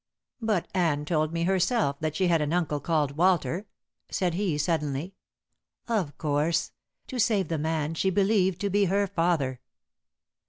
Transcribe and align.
"But 0.41 0.67
Anne 0.73 1.05
told 1.05 1.31
me 1.31 1.43
herself 1.43 1.99
that 1.99 2.15
she 2.15 2.27
had 2.27 2.41
an 2.41 2.51
uncle 2.53 2.79
called 2.79 3.17
Walter," 3.17 3.67
said 4.09 4.33
he 4.33 4.57
suddenly. 4.57 5.13
"Of 5.87 6.17
course! 6.17 6.71
To 7.05 7.19
save 7.19 7.49
the 7.49 7.59
man 7.59 7.93
she 7.93 8.09
believed 8.09 8.59
to 8.61 8.71
be 8.71 8.85
her 8.85 9.05
father." 9.05 9.59